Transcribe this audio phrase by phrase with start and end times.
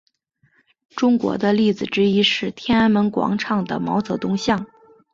[0.95, 4.65] 中国的例子之一是天安门广场的毛泽东像。